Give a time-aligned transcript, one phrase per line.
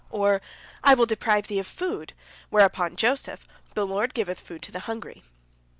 [0.09, 0.41] Or,
[0.83, 2.13] "I will deprive thee of food;"
[2.49, 5.21] whereupon Joseph, "The Lord giveth food to the hungry."